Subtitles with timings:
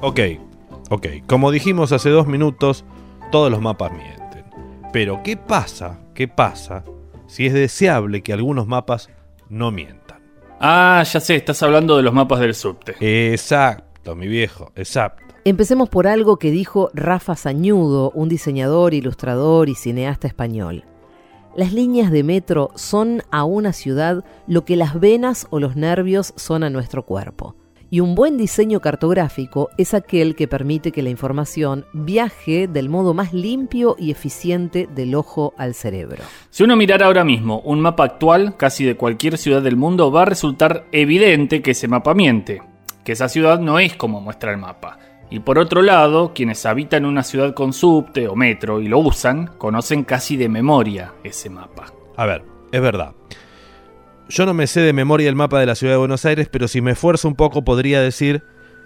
[0.00, 0.20] Ok,
[0.90, 1.06] ok.
[1.26, 2.84] Como dijimos hace dos minutos,
[3.32, 4.44] todos los mapas mienten.
[4.92, 5.98] Pero ¿qué pasa?
[6.14, 6.84] ¿Qué pasa
[7.26, 9.10] si es deseable que algunos mapas
[9.48, 10.20] no mientan?
[10.60, 12.94] Ah, ya sé, estás hablando de los mapas del subte.
[13.00, 15.24] Exacto, mi viejo, exacto.
[15.44, 20.84] Empecemos por algo que dijo Rafa Sañudo, un diseñador, ilustrador y cineasta español.
[21.56, 26.34] Las líneas de metro son a una ciudad lo que las venas o los nervios
[26.36, 27.54] son a nuestro cuerpo.
[27.90, 33.14] Y un buen diseño cartográfico es aquel que permite que la información viaje del modo
[33.14, 36.24] más limpio y eficiente del ojo al cerebro.
[36.50, 40.22] Si uno mirara ahora mismo un mapa actual casi de cualquier ciudad del mundo, va
[40.22, 42.62] a resultar evidente que ese mapa miente,
[43.04, 44.98] que esa ciudad no es como muestra el mapa.
[45.30, 49.48] Y por otro lado, quienes habitan una ciudad con subte o metro y lo usan,
[49.58, 51.92] conocen casi de memoria ese mapa.
[52.16, 53.14] A ver, es verdad.
[54.28, 56.68] Yo no me sé de memoria el mapa de la ciudad de Buenos Aires, pero
[56.68, 58.42] si me esfuerzo un poco podría decir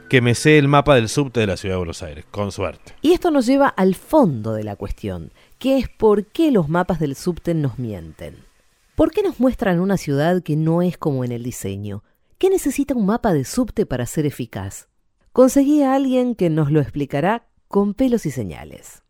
[0.09, 2.95] que me sé el mapa del subte de la ciudad de Buenos Aires, con suerte.
[3.03, 6.99] Y esto nos lleva al fondo de la cuestión, que es por qué los mapas
[6.99, 8.37] del subte nos mienten.
[8.97, 12.03] ¿Por qué nos muestran una ciudad que no es como en el diseño?
[12.39, 14.89] ¿Qué necesita un mapa de subte para ser eficaz?
[15.39, 19.05] Conseguí a alguien que nos lo explicará con pelos y señales.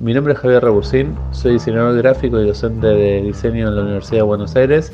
[0.00, 4.20] Mi nombre es Javier Rebusín, soy diseñador gráfico y docente de diseño en la Universidad
[4.20, 4.90] de Buenos Aires.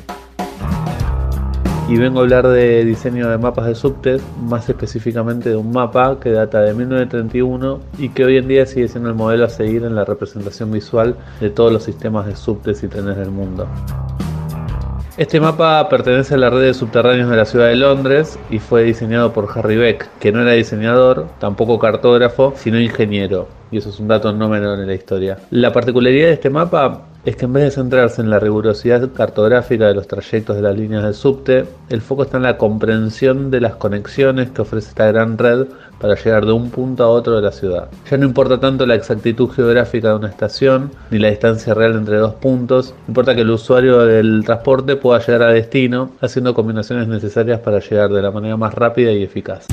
[1.87, 6.19] Y vengo a hablar de diseño de mapas de subtes, más específicamente de un mapa
[6.19, 9.85] que data de 1931 y que hoy en día sigue siendo el modelo a seguir
[9.85, 13.69] en la representación visual de todos los sistemas de subtes y trenes del mundo.
[15.19, 18.83] Este mapa pertenece a la red de subterráneos de la ciudad de Londres y fue
[18.83, 23.49] diseñado por Harry Beck, que no era diseñador, tampoco cartógrafo, sino ingeniero.
[23.69, 25.37] Y eso es un dato no menor en la historia.
[25.51, 29.87] La particularidad de este mapa es que en vez de centrarse en la rigurosidad cartográfica
[29.87, 33.61] de los trayectos de las líneas del subte, el foco está en la comprensión de
[33.61, 35.67] las conexiones que ofrece esta gran red
[35.99, 37.87] para llegar de un punto a otro de la ciudad.
[38.09, 42.17] Ya no importa tanto la exactitud geográfica de una estación ni la distancia real entre
[42.17, 47.59] dos puntos, importa que el usuario del transporte pueda llegar a destino haciendo combinaciones necesarias
[47.59, 49.67] para llegar de la manera más rápida y eficaz.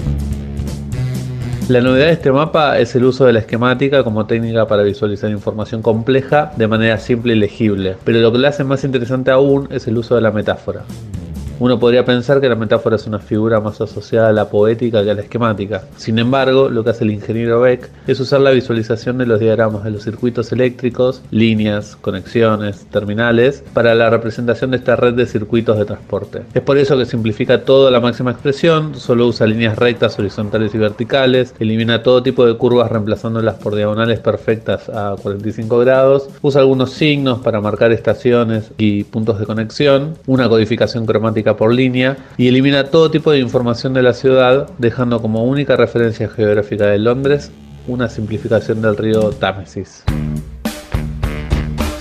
[1.69, 5.33] La novedad de este mapa es el uso de la esquemática como técnica para visualizar
[5.33, 9.67] información compleja de manera simple y legible, pero lo que lo hace más interesante aún
[9.73, 10.85] es el uso de la metáfora.
[11.59, 15.11] Uno podría pensar que la metáfora es una figura más asociada a la poética que
[15.11, 15.85] a la esquemática.
[15.97, 19.85] Sin embargo, lo que hace el ingeniero Beck es usar la visualización de los diagramas
[19.85, 25.79] de los circuitos eléctricos, líneas, conexiones, terminales, para la representación de esta red de circuitos
[25.79, 26.43] de transporte.
[26.53, 30.75] Es por eso que simplifica todo a la máxima expresión, solo usa líneas rectas, horizontales
[30.75, 36.61] y verticales, elimina todo tipo de curvas reemplazándolas por diagonales perfectas a 45 grados, usa
[36.61, 42.49] algunos signos para marcar estaciones y puntos de conexión, una codificación cromática por línea y
[42.49, 47.51] elimina todo tipo de información de la ciudad, dejando como única referencia geográfica de Londres
[47.87, 50.03] una simplificación del río Támesis.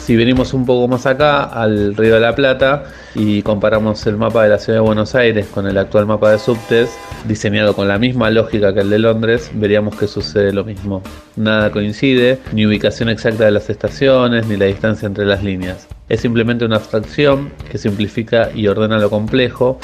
[0.06, 2.84] Si venimos un poco más acá, al Río de la Plata,
[3.16, 6.38] y comparamos el mapa de la ciudad de Buenos Aires con el actual mapa de
[6.38, 6.96] subtes,
[7.28, 11.02] diseñado con la misma lógica que el de Londres, veríamos que sucede lo mismo.
[11.36, 15.88] Nada coincide, ni ubicación exacta de las estaciones, ni la distancia entre las líneas.
[16.08, 19.80] Es simplemente una abstracción que simplifica y ordena lo complejo,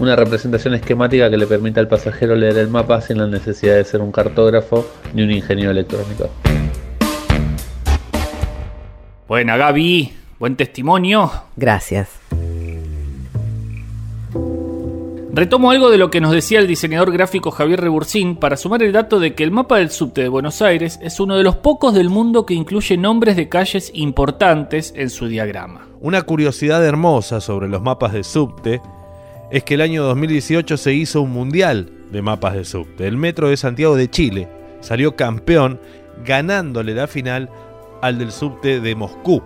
[0.00, 3.84] una representación esquemática que le permite al pasajero leer el mapa sin la necesidad de
[3.84, 4.84] ser un cartógrafo
[5.14, 6.28] ni un ingeniero electrónico.
[9.28, 10.12] Buena, Gaby.
[10.40, 11.30] Buen testimonio.
[11.56, 12.08] Gracias.
[15.36, 18.92] Retomo algo de lo que nos decía el diseñador gráfico Javier Rebursín para sumar el
[18.92, 21.92] dato de que el mapa del subte de Buenos Aires es uno de los pocos
[21.92, 25.88] del mundo que incluye nombres de calles importantes en su diagrama.
[26.00, 28.80] Una curiosidad hermosa sobre los mapas de subte
[29.50, 33.06] es que el año 2018 se hizo un mundial de mapas de subte.
[33.06, 34.48] El Metro de Santiago de Chile
[34.80, 35.78] salió campeón
[36.24, 37.50] ganándole la final
[38.00, 39.42] al del subte de Moscú.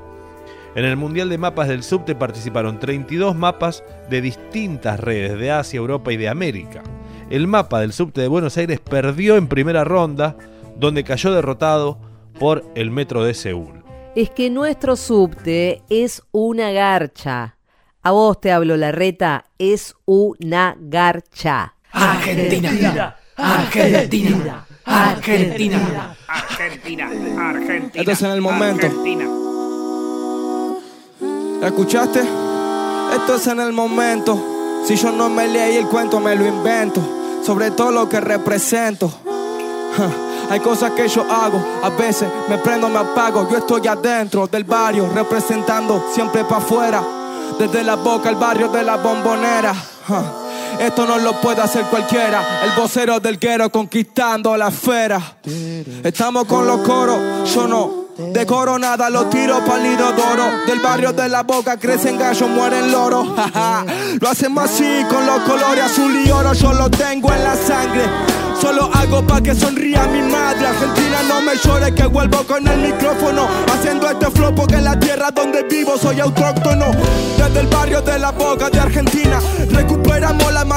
[0.75, 5.79] En el Mundial de Mapas del Subte participaron 32 mapas de distintas redes de Asia,
[5.79, 6.83] Europa y de América.
[7.29, 10.37] El mapa del subte de Buenos Aires perdió en primera ronda,
[10.77, 11.99] donde cayó derrotado
[12.39, 13.85] por el metro de Seúl.
[14.17, 17.57] Es que nuestro subte es una garcha.
[18.03, 21.75] A vos te hablo, la reta, es una garcha.
[21.93, 26.17] Argentina, Argentina, Argentina, Argentina,
[27.51, 27.93] Argentina.
[27.95, 28.87] Esto es en el momento.
[31.63, 32.21] ¿Escuchaste?
[32.21, 34.39] Esto es en el momento.
[34.87, 37.01] Si yo no me leí el cuento, me lo invento.
[37.45, 39.11] Sobre todo lo que represento.
[40.51, 43.49] Hay cosas que yo hago, a veces me prendo, me apago.
[43.49, 47.03] Yo estoy adentro del barrio, representando siempre para afuera.
[47.59, 49.75] Desde la boca al barrio de la bombonera.
[50.81, 52.43] Esto no lo puede hacer cualquiera.
[52.65, 55.21] El vocero del guero conquistando la esfera.
[56.03, 58.00] Estamos con los coros, yo no.
[58.21, 60.45] De coronada los tiro palido doro.
[60.67, 63.27] Del barrio de la boca crecen gallos, mueren loros.
[64.21, 66.53] lo hacemos así con los colores azul y oro.
[66.53, 68.03] Yo lo tengo en la sangre.
[68.61, 70.67] Solo hago pa' que sonría mi madre.
[70.67, 73.49] Argentina no me llore que vuelvo con el micrófono.
[73.73, 76.91] Haciendo este flow porque en la tierra donde vivo soy autóctono.
[77.39, 79.41] Desde el barrio de la boca de Argentina.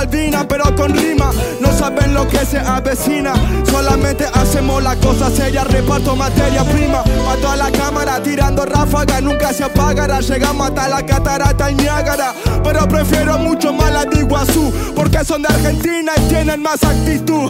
[0.03, 1.31] Malvina pero con rima.
[1.61, 3.33] No saben lo que se avecina.
[3.65, 5.63] Solamente hacemos la cosa seria.
[5.63, 7.03] Reparto materia prima.
[7.25, 9.21] Mato a la cámara tirando ráfaga.
[9.21, 10.19] Nunca se apagará.
[10.19, 12.33] Llegamos hasta la catarata el Niágara.
[12.63, 14.73] Pero prefiero mucho más la de Iguazú.
[14.93, 17.49] Porque son de Argentina y tienen más actitud.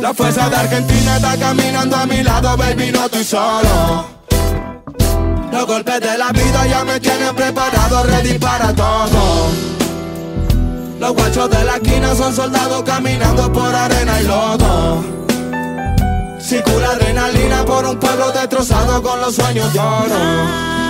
[0.00, 4.06] La fuerza de Argentina está caminando a mi lado, baby, no estoy solo.
[5.52, 9.73] Los golpes de la vida ya me tienen preparado, ready para todo.
[11.04, 15.04] Los guachos de la esquina son soldados caminando por arena y lodo.
[16.40, 20.83] Circula adrenalina por un pueblo destrozado con los sueños de.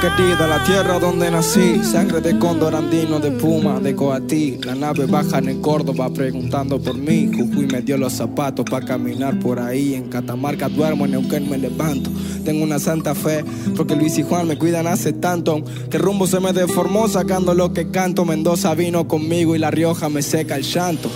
[0.00, 4.58] Querida, la tierra donde nací, sangre de cóndor andino, de puma, de coatí.
[4.62, 7.30] La nave baja en Córdoba preguntando por mí.
[7.32, 9.94] Jujuy me dio los zapatos para caminar por ahí.
[9.94, 12.10] En Catamarca duermo, en Neuquén me levanto.
[12.44, 13.44] Tengo una santa fe,
[13.76, 15.62] porque Luis y Juan me cuidan hace tanto.
[15.88, 18.24] Que rumbo se me deformó sacando lo que canto.
[18.24, 21.08] Mendoza vino conmigo y La Rioja me seca el llanto.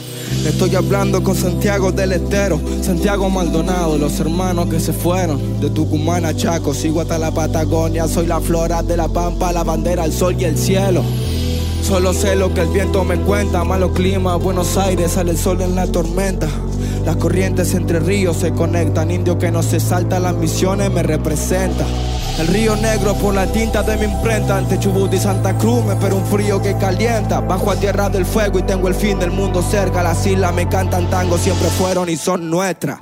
[0.46, 6.24] Estoy hablando con Santiago del Estero, Santiago Maldonado, los hermanos que se fueron de Tucumán
[6.24, 10.12] a Chaco, sigo hasta la Patagonia, soy la flora de la pampa, la bandera, el
[10.12, 11.02] sol y el cielo.
[11.82, 15.60] Solo sé lo que el viento me cuenta, malo clima, Buenos Aires, sale el sol
[15.60, 16.48] en la tormenta.
[17.04, 21.86] Las corrientes entre ríos se conectan, indio que no se salta las misiones me representa.
[22.38, 25.94] El río negro por la tinta de mi imprenta, ante Chubut y Santa Cruz me
[25.94, 27.40] espera un frío que calienta.
[27.40, 30.68] Bajo a tierra del fuego y tengo el fin del mundo cerca, las islas me
[30.68, 33.00] cantan tango, siempre fueron y son nuestras.